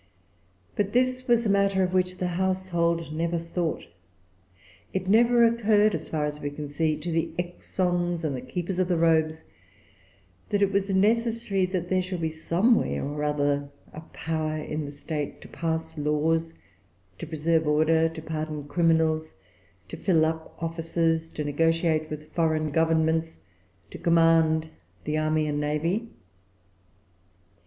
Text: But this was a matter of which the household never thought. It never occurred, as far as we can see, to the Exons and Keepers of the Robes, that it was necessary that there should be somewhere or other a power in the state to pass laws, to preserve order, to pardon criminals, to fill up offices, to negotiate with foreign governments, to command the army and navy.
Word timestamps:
But 0.75 0.93
this 0.93 1.27
was 1.27 1.45
a 1.45 1.49
matter 1.51 1.83
of 1.83 1.93
which 1.93 2.17
the 2.17 2.25
household 2.29 3.13
never 3.13 3.37
thought. 3.37 3.85
It 4.95 5.07
never 5.07 5.45
occurred, 5.45 5.93
as 5.93 6.09
far 6.09 6.25
as 6.25 6.39
we 6.39 6.49
can 6.49 6.69
see, 6.69 6.97
to 6.97 7.11
the 7.11 7.29
Exons 7.37 8.23
and 8.23 8.49
Keepers 8.49 8.79
of 8.79 8.87
the 8.87 8.97
Robes, 8.97 9.43
that 10.49 10.63
it 10.63 10.71
was 10.71 10.89
necessary 10.89 11.67
that 11.67 11.87
there 11.87 12.01
should 12.01 12.19
be 12.21 12.31
somewhere 12.31 13.05
or 13.05 13.23
other 13.23 13.69
a 13.93 14.01
power 14.11 14.57
in 14.57 14.85
the 14.85 14.89
state 14.89 15.39
to 15.41 15.47
pass 15.47 15.95
laws, 15.99 16.55
to 17.19 17.27
preserve 17.27 17.67
order, 17.67 18.09
to 18.09 18.21
pardon 18.23 18.67
criminals, 18.67 19.35
to 19.89 19.97
fill 19.97 20.25
up 20.25 20.57
offices, 20.59 21.29
to 21.29 21.43
negotiate 21.43 22.09
with 22.09 22.33
foreign 22.33 22.71
governments, 22.71 23.37
to 23.91 23.99
command 23.99 24.67
the 25.03 25.15
army 25.19 25.45
and 25.45 25.59
navy. 25.61 26.07